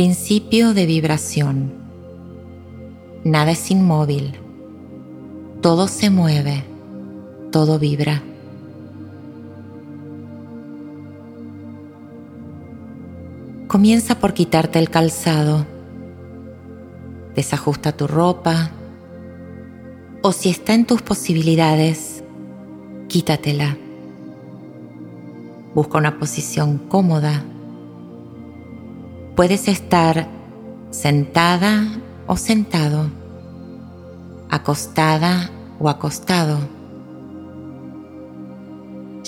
Principio 0.00 0.72
de 0.72 0.86
vibración. 0.86 1.74
Nada 3.22 3.50
es 3.50 3.70
inmóvil. 3.70 4.32
Todo 5.60 5.88
se 5.88 6.08
mueve. 6.08 6.64
Todo 7.52 7.78
vibra. 7.78 8.22
Comienza 13.66 14.18
por 14.18 14.32
quitarte 14.32 14.78
el 14.78 14.88
calzado. 14.88 15.66
Desajusta 17.34 17.92
tu 17.92 18.06
ropa. 18.06 18.70
O 20.22 20.32
si 20.32 20.48
está 20.48 20.72
en 20.72 20.86
tus 20.86 21.02
posibilidades, 21.02 22.24
quítatela. 23.06 23.76
Busca 25.74 25.98
una 25.98 26.18
posición 26.18 26.78
cómoda. 26.88 27.44
Puedes 29.40 29.68
estar 29.68 30.28
sentada 30.90 31.86
o 32.26 32.36
sentado, 32.36 33.10
acostada 34.50 35.50
o 35.78 35.88
acostado. 35.88 36.58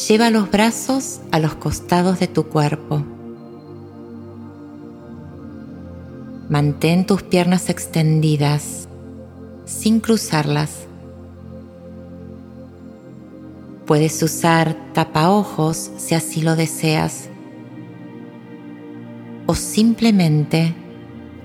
Lleva 0.07 0.29
los 0.29 0.51
brazos 0.51 1.23
a 1.31 1.39
los 1.39 1.55
costados 1.55 2.21
de 2.21 2.27
tu 2.27 2.45
cuerpo. 2.45 3.03
Mantén 6.51 7.07
tus 7.07 7.23
piernas 7.23 7.71
extendidas 7.71 8.89
sin 9.65 9.99
cruzarlas. 9.99 10.81
Puedes 13.87 14.23
usar 14.23 14.77
tapaojos 14.93 15.91
si 15.97 16.15
así 16.15 16.43
lo 16.43 16.55
deseas. 16.55 17.31
O 19.53 19.55
simplemente 19.55 20.75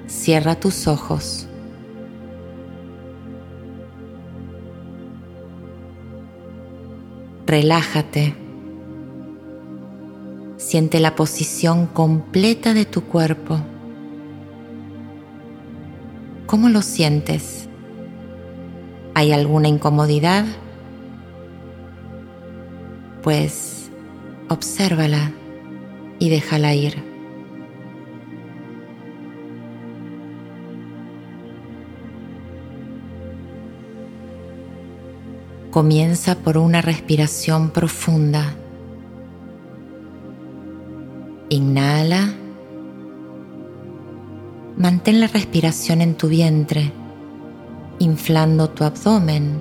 cierra 0.08 0.56
tus 0.56 0.88
ojos. 0.88 1.46
Relájate. 7.46 8.34
Siente 10.56 11.02
la 11.02 11.16
posición 11.18 11.86
completa 11.86 12.74
de 12.74 12.86
tu 12.86 13.02
cuerpo. 13.04 13.60
¿Cómo 16.46 16.70
lo 16.70 16.82
sientes? 16.84 17.68
¿Hay 19.16 19.34
alguna 19.34 19.68
incomodidad? 19.68 20.46
pues 23.22 23.92
obsérvala 24.48 25.34
y 26.20 26.30
déjala 26.30 26.74
ir. 26.74 27.07
Comienza 35.78 36.34
por 36.34 36.58
una 36.58 36.82
respiración 36.82 37.70
profunda. 37.70 38.56
Inhala. 41.50 42.34
Mantén 44.76 45.20
la 45.20 45.28
respiración 45.28 46.02
en 46.02 46.16
tu 46.16 46.30
vientre, 46.30 46.92
inflando 48.00 48.72
tu 48.72 48.86
abdomen 48.86 49.60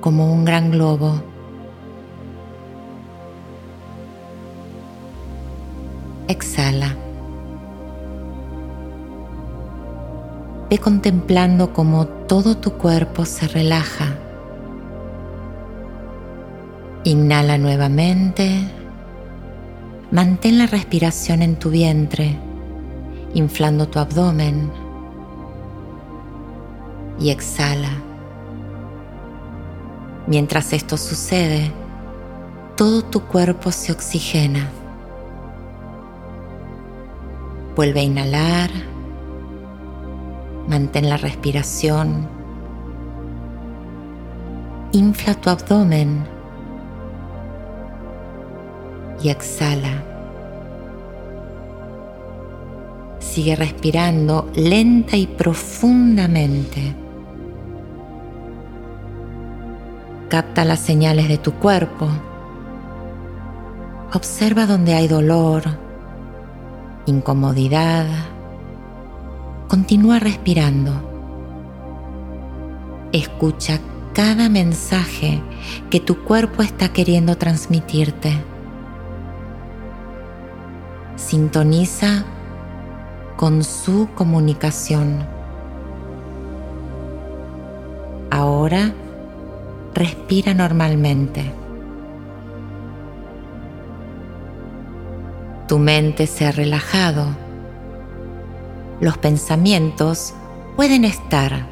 como 0.00 0.32
un 0.32 0.44
gran 0.44 0.72
globo. 0.72 1.22
exhala. 6.26 6.96
Ve 10.68 10.78
contemplando 10.78 11.72
cómo 11.72 12.06
todo 12.26 12.56
tu 12.56 12.72
cuerpo 12.72 13.24
se 13.24 13.46
relaja. 13.46 14.18
Inhala 17.04 17.58
nuevamente. 17.58 18.64
Mantén 20.12 20.58
la 20.58 20.66
respiración 20.66 21.42
en 21.42 21.56
tu 21.56 21.68
vientre, 21.70 22.38
inflando 23.34 23.88
tu 23.88 23.98
abdomen. 23.98 24.70
Y 27.18 27.30
exhala. 27.30 27.90
Mientras 30.28 30.72
esto 30.72 30.96
sucede, 30.96 31.72
todo 32.76 33.02
tu 33.02 33.22
cuerpo 33.22 33.72
se 33.72 33.90
oxigena. 33.90 34.70
Vuelve 37.74 37.98
a 37.98 38.04
inhalar. 38.04 38.70
Mantén 40.68 41.08
la 41.08 41.16
respiración. 41.16 42.28
Infla 44.92 45.34
tu 45.34 45.50
abdomen 45.50 46.41
y 49.22 49.28
exhala. 49.28 50.02
Sigue 53.18 53.56
respirando 53.56 54.50
lenta 54.54 55.16
y 55.16 55.26
profundamente. 55.26 56.94
Capta 60.28 60.64
las 60.64 60.80
señales 60.80 61.28
de 61.28 61.38
tu 61.38 61.52
cuerpo. 61.54 62.08
Observa 64.12 64.66
donde 64.66 64.94
hay 64.94 65.08
dolor, 65.08 65.62
incomodidad. 67.06 68.06
Continúa 69.68 70.18
respirando. 70.18 70.92
Escucha 73.12 73.78
cada 74.12 74.48
mensaje 74.48 75.42
que 75.90 76.00
tu 76.00 76.24
cuerpo 76.24 76.62
está 76.62 76.92
queriendo 76.92 77.36
transmitirte. 77.36 78.51
Sintoniza 81.16 82.24
con 83.36 83.62
su 83.64 84.08
comunicación. 84.14 85.26
Ahora 88.30 88.92
respira 89.94 90.54
normalmente. 90.54 91.52
Tu 95.68 95.78
mente 95.78 96.26
se 96.26 96.46
ha 96.46 96.52
relajado. 96.52 97.26
Los 99.00 99.18
pensamientos 99.18 100.34
pueden 100.76 101.04
estar, 101.04 101.66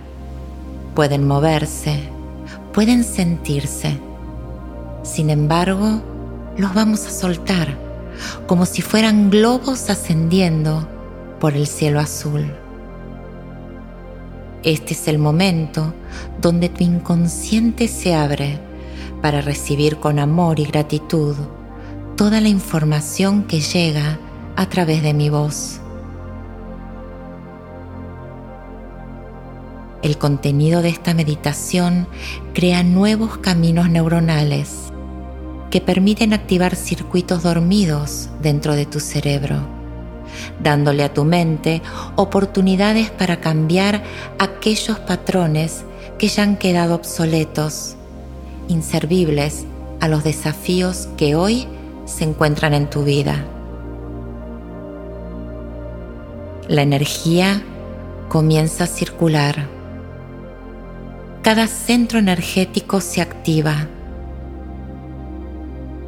pueden 0.95 1.27
moverse, 1.27 2.11
pueden 2.73 3.05
sentirse. 3.05 3.99
Sin 5.03 5.31
embargo, 5.31 6.03
los 6.57 6.75
vamos 6.75 7.07
a 7.07 7.11
soltar 7.11 7.90
como 8.47 8.67
si 8.67 8.83
fueran 8.83 9.31
globos 9.31 9.91
ascendiendo 9.91 10.89
por 11.41 11.55
el 11.55 11.67
cielo 11.67 12.01
azul. 12.01 12.53
Este 14.63 14.93
es 14.93 15.09
el 15.09 15.19
momento 15.19 15.95
donde 16.41 16.69
tu 16.69 16.85
inconsciente 16.85 17.89
se 17.89 18.15
abre 18.15 18.61
para 19.23 19.41
recibir 19.41 19.97
con 19.97 20.19
amor 20.19 20.61
y 20.61 20.65
gratitud 20.65 21.35
toda 22.17 22.41
la 22.41 22.49
información 22.49 23.45
que 23.45 23.61
llega 23.61 24.19
a 24.57 24.69
través 24.69 25.03
de 25.03 25.15
mi 25.15 25.31
voz. 25.31 25.81
El 30.03 30.19
contenido 30.19 30.83
de 30.83 30.89
esta 30.91 31.15
meditación 31.15 32.07
crea 32.55 32.83
nuevos 32.83 33.39
caminos 33.39 33.89
neuronales 33.91 34.90
que 35.71 35.81
permiten 35.81 36.33
activar 36.33 36.75
circuitos 36.75 37.43
dormidos 37.43 38.29
dentro 38.43 38.75
de 38.75 38.87
tu 38.87 39.01
cerebro, 39.01 39.61
dándole 40.63 41.05
a 41.05 41.15
tu 41.15 41.25
mente 41.25 41.81
oportunidades 42.17 43.11
para 43.11 43.41
cambiar 43.41 44.03
aquellos 44.39 44.99
patrones 44.99 45.85
que 46.19 46.29
ya 46.29 46.43
han 46.43 46.57
quedado 46.57 46.97
obsoletos, 46.97 47.95
inservibles 48.69 49.65
a 50.01 50.09
los 50.09 50.25
desafíos 50.25 51.09
que 51.17 51.37
hoy 51.37 51.67
se 52.05 52.25
encuentran 52.25 52.75
en 52.75 52.91
tu 52.91 53.05
vida. 53.05 53.45
La 56.69 56.83
energía 56.83 57.63
comienza 58.29 58.85
a 58.85 58.87
circular. 58.87 59.67
Cada 61.43 61.67
centro 61.67 62.19
energético 62.19 63.01
se 63.01 63.21
activa. 63.21 63.89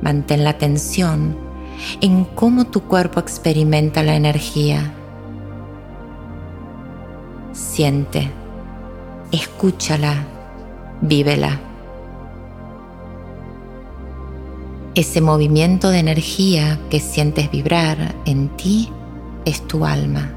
Mantén 0.02 0.44
la 0.44 0.50
atención 0.50 1.36
en 2.00 2.24
cómo 2.24 2.66
tu 2.66 2.82
cuerpo 2.82 3.20
experimenta 3.20 4.02
la 4.02 4.16
energía. 4.16 4.92
Siente, 7.52 8.30
escúchala, 9.30 10.26
vívela. 11.00 11.60
Ese 14.94 15.20
movimiento 15.20 15.88
de 15.88 16.00
energía 16.00 16.78
que 16.90 17.00
sientes 17.00 17.50
vibrar 17.50 18.14
en 18.26 18.48
ti 18.56 18.90
es 19.44 19.66
tu 19.66 19.86
alma. 19.86 20.30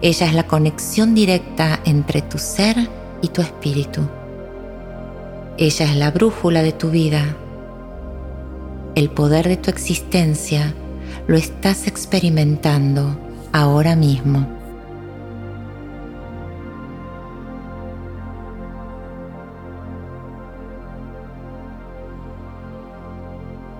Ella 0.00 0.26
es 0.26 0.34
la 0.34 0.46
conexión 0.46 1.14
directa 1.14 1.80
entre 1.84 2.22
tu 2.22 2.38
ser 2.38 2.88
y 3.20 3.28
tu 3.28 3.42
espíritu. 3.42 4.02
Ella 5.58 5.86
es 5.86 5.96
la 5.96 6.10
brújula 6.10 6.62
de 6.62 6.72
tu 6.72 6.90
vida. 6.90 7.36
El 8.96 9.10
poder 9.10 9.46
de 9.46 9.58
tu 9.58 9.68
existencia 9.68 10.72
lo 11.28 11.36
estás 11.36 11.86
experimentando 11.86 13.20
ahora 13.52 13.94
mismo. 13.94 14.48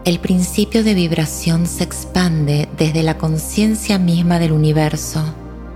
El 0.05 0.21
principio 0.21 0.85
de 0.85 0.93
vibración 0.93 1.67
se 1.67 1.83
expande 1.83 2.69
desde 2.77 3.03
la 3.03 3.17
conciencia 3.17 3.99
misma 3.99 4.39
del 4.39 4.53
universo 4.53 5.25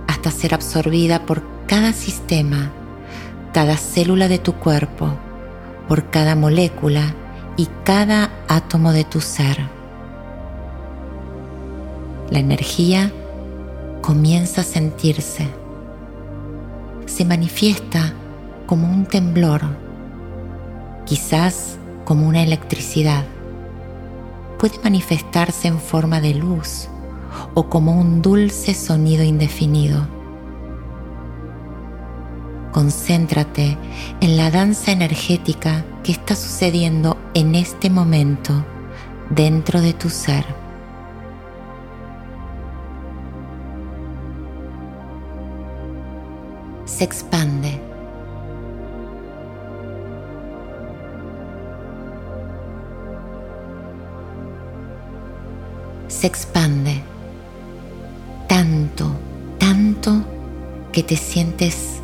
hasta 0.07 0.29
ser 0.29 0.53
absorbida 0.53 1.25
por 1.25 1.41
cada 1.65 1.93
sistema, 1.93 2.71
cada 3.53 3.75
célula 3.75 4.27
de 4.27 4.37
tu 4.37 4.53
cuerpo, 4.53 5.15
por 5.87 6.11
cada 6.11 6.35
molécula 6.35 7.15
y 7.57 7.67
cada 7.83 8.29
átomo 8.47 8.91
de 8.91 9.03
tu 9.03 9.21
ser. 9.21 9.57
La 12.29 12.39
energía 12.39 13.11
comienza 14.01 14.61
a 14.61 14.63
sentirse. 14.63 15.47
Se 17.05 17.25
manifiesta 17.25 18.13
como 18.65 18.89
un 18.89 19.05
temblor, 19.05 19.61
quizás 21.05 21.77
como 22.05 22.27
una 22.27 22.41
electricidad 22.41 23.25
puede 24.61 24.77
manifestarse 24.83 25.67
en 25.67 25.79
forma 25.79 26.21
de 26.21 26.35
luz 26.35 26.87
o 27.55 27.67
como 27.67 27.99
un 27.99 28.21
dulce 28.21 28.75
sonido 28.75 29.23
indefinido. 29.23 30.05
Concéntrate 32.71 33.77
en 34.21 34.37
la 34.37 34.49
danza 34.49 34.91
energética 34.91 35.85
que 36.03 36.11
está 36.11 36.35
sucediendo 36.35 37.17
en 37.33 37.55
este 37.55 37.89
momento 37.89 38.65
dentro 39.29 39.81
de 39.81 39.93
tu 39.93 40.09
ser. 40.09 40.45
Se 46.85 47.03
expande 47.03 47.91
se 56.21 56.27
expande 56.27 57.01
tanto, 58.47 59.11
tanto 59.57 60.23
que 60.91 61.01
te 61.01 61.15
sientes 61.15 62.00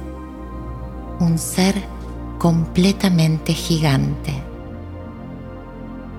un 1.20 1.38
ser 1.38 1.76
completamente 2.38 3.54
gigante. 3.54 4.34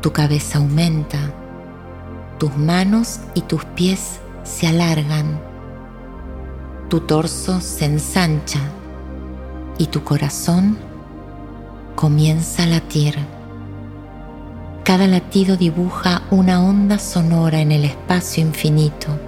Tu 0.00 0.12
cabeza 0.12 0.58
aumenta, 0.58 1.18
tus 2.38 2.56
manos 2.56 3.20
y 3.34 3.42
tus 3.42 3.64
pies 3.64 4.20
se 4.44 4.66
alargan, 4.66 5.40
tu 6.88 7.00
torso 7.00 7.60
se 7.60 7.84
ensancha 7.84 8.60
y 9.76 9.86
tu 9.86 10.04
corazón 10.04 10.78
comienza 11.94 12.64
a 12.64 12.66
latir. 12.66 13.16
Cada 14.84 15.06
latido 15.06 15.56
dibuja 15.56 16.22
una 16.30 16.62
onda 16.64 16.98
sonora 16.98 17.60
en 17.60 17.72
el 17.72 17.84
espacio 17.84 18.42
infinito 18.42 19.27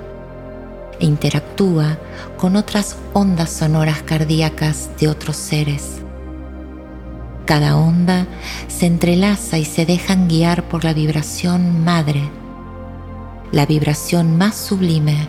e 1.00 1.06
interactúa 1.06 1.99
con 2.37 2.56
otras 2.56 2.97
ondas 3.12 3.50
sonoras 3.50 4.02
cardíacas 4.02 4.91
de 5.00 5.08
otros 5.08 5.37
seres. 5.37 6.02
Cada 7.47 7.76
onda 7.76 8.26
se 8.69 8.87
entrelaza 8.87 9.58
y 9.58 9.64
se 9.64 9.87
dejan 9.87 10.29
guiar 10.29 10.69
por 10.69 10.85
la 10.85 10.94
vibración 10.94 11.82
madre, 11.82 12.31
la 13.50 13.67
vibración 13.67 14.38
más 14.38 14.55
sublime, 14.55 15.29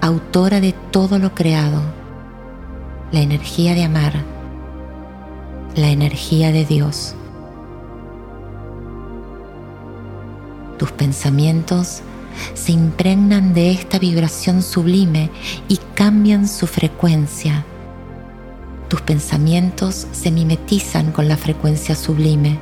autora 0.00 0.60
de 0.60 0.72
todo 0.90 1.18
lo 1.20 1.34
creado, 1.34 1.82
la 3.12 3.20
energía 3.20 3.74
de 3.74 3.84
amar, 3.84 4.14
la 5.76 5.90
energía 5.90 6.50
de 6.50 6.64
Dios. 6.64 7.14
tus 10.82 10.90
pensamientos 10.90 12.02
se 12.54 12.72
impregnan 12.72 13.54
de 13.54 13.70
esta 13.70 13.98
vibración 13.98 14.62
sublime 14.62 15.30
y 15.68 15.78
cambian 15.94 16.48
su 16.48 16.66
frecuencia. 16.66 17.64
Tus 18.88 19.00
pensamientos 19.00 20.06
se 20.12 20.30
mimetizan 20.30 21.12
con 21.12 21.28
la 21.28 21.36
frecuencia 21.36 21.94
sublime. 21.94 22.58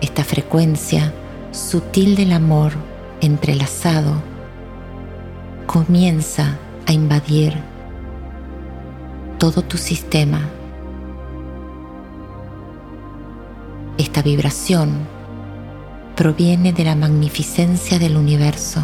Esta 0.00 0.24
frecuencia 0.24 1.12
sutil 1.52 2.16
del 2.16 2.32
amor 2.32 2.72
entrelazado 3.20 4.22
comienza 5.66 6.58
a 6.86 6.92
invadir 6.92 7.54
todo 9.38 9.62
tu 9.62 9.78
sistema 9.78 10.40
Esta 14.00 14.22
vibración 14.22 15.06
proviene 16.20 16.74
de 16.74 16.84
la 16.84 16.94
magnificencia 16.94 17.98
del 17.98 18.18
universo. 18.18 18.82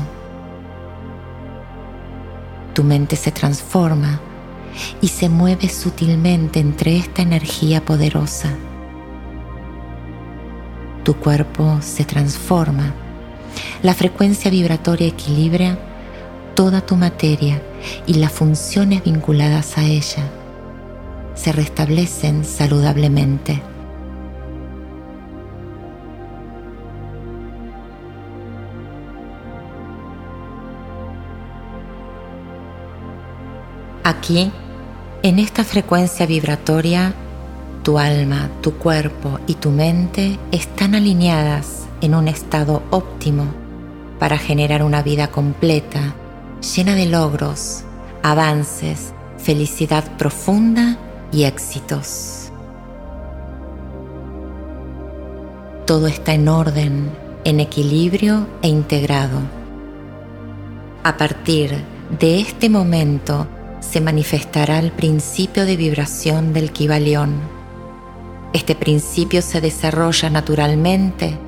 Tu 2.72 2.82
mente 2.82 3.14
se 3.14 3.30
transforma 3.30 4.22
y 5.02 5.08
se 5.08 5.28
mueve 5.28 5.68
sutilmente 5.68 6.60
entre 6.60 6.96
esta 6.96 7.20
energía 7.20 7.84
poderosa. 7.84 8.48
Tu 11.04 11.14
cuerpo 11.16 11.76
se 11.82 12.06
transforma. 12.06 12.94
La 13.82 13.92
frecuencia 13.92 14.50
vibratoria 14.50 15.08
equilibra 15.08 15.78
toda 16.54 16.80
tu 16.80 16.96
materia 16.96 17.60
y 18.06 18.14
las 18.14 18.32
funciones 18.32 19.04
vinculadas 19.04 19.76
a 19.76 19.84
ella 19.84 20.22
se 21.34 21.52
restablecen 21.52 22.46
saludablemente. 22.46 23.60
Aquí, 34.06 34.52
en 35.24 35.40
esta 35.40 35.64
frecuencia 35.64 36.26
vibratoria, 36.26 37.12
tu 37.82 37.98
alma, 37.98 38.50
tu 38.60 38.74
cuerpo 38.74 39.40
y 39.48 39.54
tu 39.54 39.70
mente 39.70 40.38
están 40.52 40.94
alineadas 40.94 41.88
en 42.00 42.14
un 42.14 42.28
estado 42.28 42.84
óptimo 42.92 43.46
para 44.20 44.38
generar 44.38 44.84
una 44.84 45.02
vida 45.02 45.32
completa, 45.32 46.14
llena 46.76 46.94
de 46.94 47.06
logros, 47.06 47.82
avances, 48.22 49.12
felicidad 49.38 50.04
profunda 50.16 50.98
y 51.32 51.42
éxitos. 51.42 52.52
Todo 55.84 56.06
está 56.06 56.32
en 56.32 56.46
orden, 56.46 57.10
en 57.42 57.58
equilibrio 57.58 58.46
e 58.62 58.68
integrado. 58.68 59.40
A 61.02 61.16
partir 61.16 61.82
de 62.20 62.38
este 62.38 62.68
momento, 62.68 63.48
se 63.80 64.00
manifestará 64.00 64.78
el 64.78 64.92
principio 64.92 65.64
de 65.64 65.76
vibración 65.76 66.52
del 66.52 66.72
Kibalión. 66.72 67.34
Este 68.52 68.74
principio 68.74 69.42
se 69.42 69.60
desarrolla 69.60 70.30
naturalmente, 70.30 71.38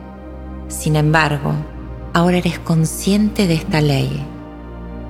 sin 0.69 0.97
embargo, 0.97 1.55
ahora 2.13 2.39
eres 2.39 2.59
consciente 2.59 3.47
de 3.47 3.55
esta 3.55 3.81
ley. 3.81 4.25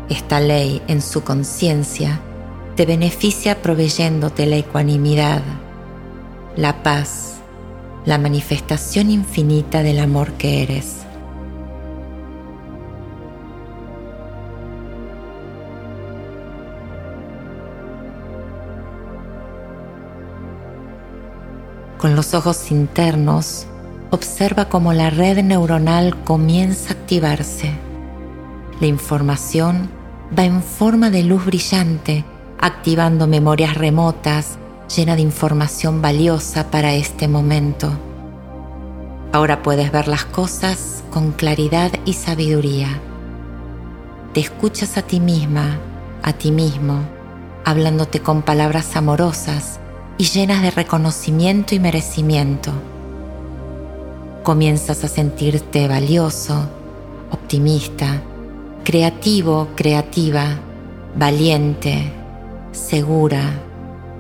Esta 0.08 0.40
ley 0.40 0.80
en 0.88 1.02
su 1.02 1.22
conciencia 1.22 2.20
te 2.76 2.86
beneficia 2.86 3.60
proveyéndote 3.60 4.46
la 4.46 4.56
ecuanimidad, 4.56 5.42
la 6.56 6.82
paz, 6.82 7.40
la 8.04 8.18
manifestación 8.18 9.10
infinita 9.10 9.82
del 9.82 9.98
amor 9.98 10.32
que 10.34 10.62
eres. 10.62 11.07
Con 21.98 22.14
los 22.14 22.32
ojos 22.32 22.70
internos, 22.70 23.66
observa 24.12 24.68
cómo 24.68 24.92
la 24.92 25.10
red 25.10 25.42
neuronal 25.42 26.22
comienza 26.22 26.90
a 26.90 26.92
activarse. 26.92 27.72
La 28.80 28.86
información 28.86 29.90
va 30.38 30.44
en 30.44 30.62
forma 30.62 31.10
de 31.10 31.24
luz 31.24 31.44
brillante, 31.44 32.24
activando 32.60 33.26
memorias 33.26 33.74
remotas 33.74 34.58
llena 34.94 35.16
de 35.16 35.22
información 35.22 36.00
valiosa 36.00 36.70
para 36.70 36.94
este 36.94 37.26
momento. 37.26 37.90
Ahora 39.32 39.64
puedes 39.64 39.90
ver 39.90 40.06
las 40.06 40.24
cosas 40.24 41.02
con 41.10 41.32
claridad 41.32 41.90
y 42.04 42.12
sabiduría. 42.12 43.00
te 44.34 44.40
escuchas 44.40 44.96
a 44.98 45.02
ti 45.02 45.18
misma, 45.18 45.78
a 46.22 46.32
ti 46.32 46.52
mismo, 46.52 47.00
hablándote 47.64 48.20
con 48.20 48.42
palabras 48.42 48.94
amorosas 48.94 49.80
y 50.18 50.24
llenas 50.24 50.62
de 50.62 50.72
reconocimiento 50.72 51.76
y 51.76 51.78
merecimiento. 51.78 52.72
Comienzas 54.42 55.04
a 55.04 55.08
sentirte 55.08 55.86
valioso, 55.86 56.68
optimista, 57.30 58.20
creativo, 58.82 59.68
creativa, 59.76 60.58
valiente, 61.16 62.12
segura, 62.72 63.42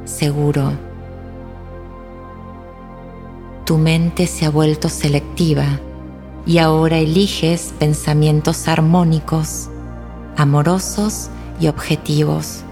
seguro. 0.04 0.72
Tu 3.64 3.76
mente 3.76 4.28
se 4.28 4.46
ha 4.46 4.50
vuelto 4.50 4.88
selectiva 4.88 5.80
y 6.46 6.58
ahora 6.58 6.98
eliges 6.98 7.74
pensamientos 7.78 8.68
armónicos, 8.68 9.68
amorosos 10.36 11.28
y 11.60 11.66
objetivos. 11.66 12.62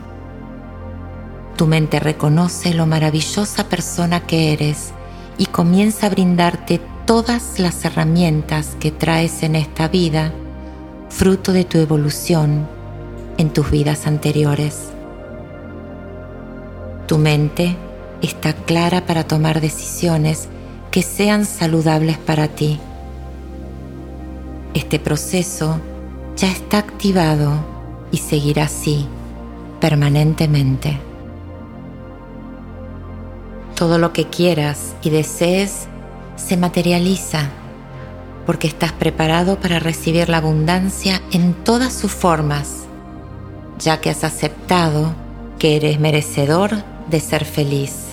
Tu 1.56 1.66
mente 1.66 2.00
reconoce 2.00 2.74
lo 2.74 2.84
maravillosa 2.84 3.64
persona 3.64 4.26
que 4.26 4.52
eres 4.52 4.92
y 5.38 5.46
comienza 5.46 6.06
a 6.06 6.10
brindarte 6.10 6.82
todas 7.06 7.58
las 7.58 7.82
herramientas 7.86 8.76
que 8.78 8.90
traes 8.90 9.42
en 9.42 9.56
esta 9.56 9.88
vida, 9.88 10.32
fruto 11.08 11.52
de 11.52 11.64
tu 11.64 11.78
evolución 11.78 12.68
en 13.38 13.50
tus 13.50 13.70
vidas 13.70 14.06
anteriores. 14.06 14.90
Tu 17.06 17.16
mente 17.16 17.74
está 18.20 18.52
clara 18.52 19.06
para 19.06 19.24
tomar 19.24 19.62
decisiones 19.62 20.48
que 20.90 21.00
sean 21.02 21.46
saludables 21.46 22.18
para 22.18 22.48
ti. 22.48 22.78
Este 24.74 24.98
proceso 24.98 25.80
ya 26.36 26.50
está 26.50 26.78
activado 26.78 27.64
y 28.10 28.18
seguirá 28.18 28.64
así 28.64 29.06
permanentemente. 29.80 31.05
Todo 33.76 33.98
lo 33.98 34.14
que 34.14 34.24
quieras 34.24 34.96
y 35.02 35.10
desees 35.10 35.86
se 36.36 36.56
materializa 36.56 37.50
porque 38.46 38.68
estás 38.68 38.92
preparado 38.92 39.60
para 39.60 39.78
recibir 39.78 40.30
la 40.30 40.38
abundancia 40.38 41.20
en 41.30 41.52
todas 41.52 41.92
sus 41.92 42.10
formas, 42.10 42.84
ya 43.78 44.00
que 44.00 44.08
has 44.08 44.24
aceptado 44.24 45.14
que 45.58 45.76
eres 45.76 46.00
merecedor 46.00 46.70
de 47.10 47.20
ser 47.20 47.44
feliz. 47.44 48.06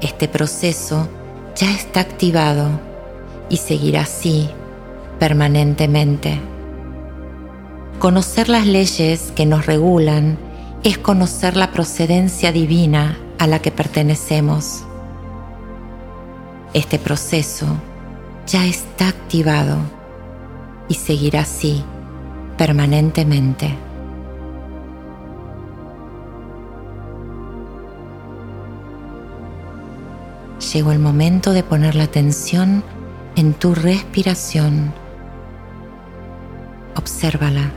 Este 0.00 0.28
proceso 0.28 1.08
ya 1.56 1.72
está 1.72 1.98
activado 1.98 2.80
y 3.48 3.56
seguirá 3.56 4.02
así 4.02 4.48
permanentemente. 5.18 6.38
Conocer 7.98 8.48
las 8.48 8.66
leyes 8.66 9.32
que 9.34 9.46
nos 9.46 9.66
regulan 9.66 10.38
es 10.84 10.96
conocer 10.96 11.56
la 11.56 11.72
procedencia 11.72 12.52
divina 12.52 13.18
a 13.40 13.46
la 13.46 13.58
que 13.58 13.70
pertenecemos. 13.70 14.84
Este 16.74 16.98
proceso 16.98 17.66
ya 18.46 18.66
está 18.66 19.08
activado 19.08 19.78
y 20.88 20.94
seguirá 20.94 21.40
así 21.40 21.82
permanentemente. 22.58 23.74
Llegó 30.74 30.92
el 30.92 30.98
momento 30.98 31.54
de 31.54 31.62
poner 31.62 31.94
la 31.94 32.04
atención 32.04 32.84
en 33.36 33.54
tu 33.54 33.74
respiración. 33.74 34.92
Obsérvala. 36.94 37.70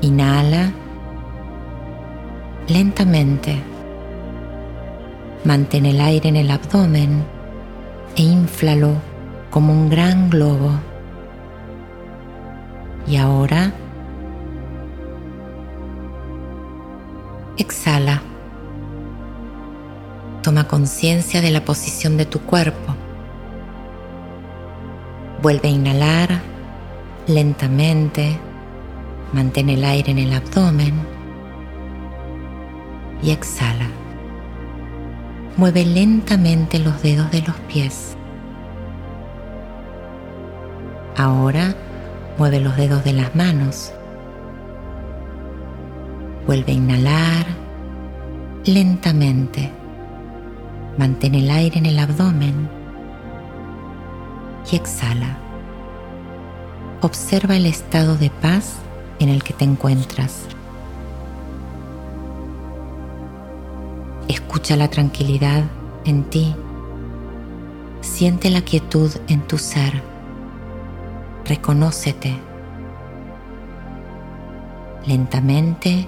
Inhala 0.00 0.72
lentamente. 2.70 3.60
Mantén 5.44 5.86
el 5.86 6.00
aire 6.00 6.28
en 6.28 6.36
el 6.36 6.50
abdomen 6.50 7.24
e 8.16 8.22
inflalo 8.22 8.94
como 9.50 9.72
un 9.72 9.90
gran 9.90 10.30
globo. 10.30 10.70
Y 13.06 13.16
ahora 13.16 13.72
exhala. 17.58 18.22
Toma 20.42 20.68
conciencia 20.68 21.42
de 21.42 21.50
la 21.50 21.64
posición 21.64 22.16
de 22.16 22.24
tu 22.24 22.40
cuerpo. 22.40 22.94
Vuelve 25.42 25.68
a 25.68 25.72
inhalar 25.72 26.40
lentamente. 27.26 28.38
Mantén 29.32 29.68
el 29.70 29.84
aire 29.84 30.12
en 30.12 30.18
el 30.18 30.32
abdomen 30.32 31.19
y 33.22 33.30
exhala. 33.30 33.88
Mueve 35.56 35.84
lentamente 35.84 36.78
los 36.78 37.02
dedos 37.02 37.30
de 37.30 37.42
los 37.42 37.56
pies. 37.72 38.16
Ahora 41.16 41.74
mueve 42.38 42.60
los 42.60 42.76
dedos 42.76 43.04
de 43.04 43.12
las 43.12 43.34
manos. 43.34 43.92
Vuelve 46.46 46.72
a 46.72 46.74
inhalar 46.74 47.46
lentamente. 48.64 49.70
Mantén 50.96 51.34
el 51.34 51.50
aire 51.50 51.78
en 51.78 51.86
el 51.86 51.98
abdomen 51.98 52.68
y 54.70 54.76
exhala. 54.76 55.36
Observa 57.02 57.56
el 57.56 57.66
estado 57.66 58.16
de 58.16 58.30
paz 58.30 58.76
en 59.18 59.28
el 59.28 59.42
que 59.42 59.52
te 59.52 59.64
encuentras. 59.64 60.46
Escucha 64.30 64.76
la 64.76 64.86
tranquilidad 64.86 65.64
en 66.04 66.22
ti. 66.22 66.54
Siente 68.00 68.48
la 68.48 68.60
quietud 68.60 69.10
en 69.26 69.40
tu 69.40 69.58
ser. 69.58 70.04
Reconócete. 71.44 72.38
Lentamente 75.04 76.06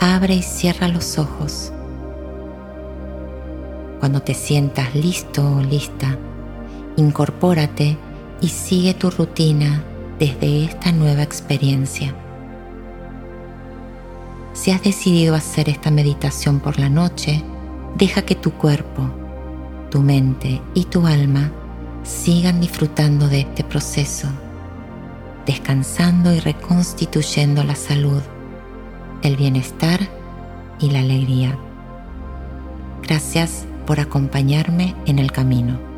abre 0.00 0.34
y 0.34 0.42
cierra 0.42 0.88
los 0.88 1.16
ojos. 1.16 1.72
Cuando 4.00 4.20
te 4.20 4.34
sientas 4.34 4.92
listo 4.96 5.48
o 5.48 5.60
lista, 5.60 6.18
incorpórate 6.96 7.96
y 8.40 8.48
sigue 8.48 8.94
tu 8.94 9.10
rutina 9.10 9.84
desde 10.18 10.64
esta 10.64 10.90
nueva 10.90 11.22
experiencia. 11.22 12.16
Si 14.64 14.70
has 14.70 14.82
decidido 14.82 15.34
hacer 15.34 15.68
esta 15.68 15.90
meditación 15.90 16.58
por 16.58 16.78
la 16.78 16.88
noche, 16.88 17.44
Deja 17.96 18.22
que 18.22 18.34
tu 18.34 18.50
cuerpo, 18.52 19.10
tu 19.90 20.00
mente 20.00 20.62
y 20.72 20.86
tu 20.86 21.06
alma 21.06 21.52
sigan 22.02 22.60
disfrutando 22.60 23.28
de 23.28 23.40
este 23.40 23.62
proceso, 23.62 24.26
descansando 25.44 26.32
y 26.32 26.40
reconstituyendo 26.40 27.62
la 27.62 27.76
salud, 27.76 28.22
el 29.22 29.36
bienestar 29.36 30.00
y 30.80 30.90
la 30.90 31.00
alegría. 31.00 31.56
Gracias 33.02 33.66
por 33.86 34.00
acompañarme 34.00 34.96
en 35.06 35.18
el 35.18 35.30
camino. 35.30 35.93